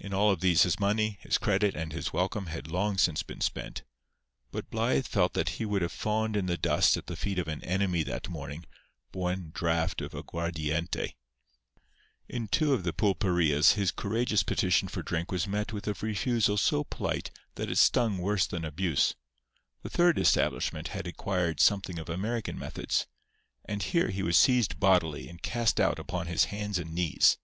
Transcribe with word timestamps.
In 0.00 0.12
all 0.12 0.32
of 0.32 0.40
these 0.40 0.64
his 0.64 0.80
money, 0.80 1.18
his 1.20 1.38
credit 1.38 1.76
and 1.76 1.92
his 1.92 2.12
welcome 2.12 2.46
had 2.46 2.66
long 2.66 2.98
since 2.98 3.22
been 3.22 3.40
spent; 3.40 3.84
but 4.50 4.68
Blythe 4.70 5.06
felt 5.06 5.34
that 5.34 5.50
he 5.50 5.64
would 5.64 5.82
have 5.82 5.92
fawned 5.92 6.36
in 6.36 6.46
the 6.46 6.56
dust 6.56 6.96
at 6.96 7.06
the 7.06 7.14
feet 7.14 7.38
of 7.38 7.46
an 7.46 7.62
enemy 7.62 8.02
that 8.02 8.28
morning 8.28 8.64
for 9.12 9.20
one 9.22 9.52
draught 9.54 10.00
of 10.00 10.14
aguardiente. 10.16 11.14
In 12.28 12.48
two 12.48 12.74
of 12.74 12.82
the 12.82 12.92
pulperias 12.92 13.74
his 13.74 13.92
courageous 13.92 14.42
petition 14.42 14.88
for 14.88 15.04
drink 15.04 15.30
was 15.30 15.46
met 15.46 15.72
with 15.72 15.86
a 15.86 15.94
refusal 16.00 16.56
so 16.56 16.82
polite 16.82 17.30
that 17.54 17.70
it 17.70 17.78
stung 17.78 18.18
worse 18.18 18.48
than 18.48 18.64
abuse. 18.64 19.14
The 19.84 19.90
third 19.90 20.18
establishment 20.18 20.88
had 20.88 21.06
acquired 21.06 21.60
something 21.60 22.00
of 22.00 22.08
American 22.08 22.58
methods; 22.58 23.06
and 23.64 23.80
here 23.80 24.08
he 24.08 24.24
was 24.24 24.36
seized 24.36 24.80
bodily 24.80 25.28
and 25.28 25.40
cast 25.40 25.78
out 25.78 26.00
upon 26.00 26.26
his 26.26 26.46
hands 26.46 26.80
and 26.80 26.92
knees. 26.92 27.38